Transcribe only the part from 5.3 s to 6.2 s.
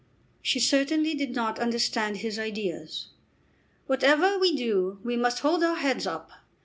hold our heads